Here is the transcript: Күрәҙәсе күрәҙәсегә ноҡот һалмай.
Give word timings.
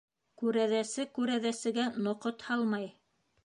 Күрәҙәсе 0.41 1.05
күрәҙәсегә 1.19 1.87
ноҡот 2.09 2.51
һалмай. 2.51 2.93